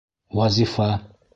Вазифа 0.37 0.89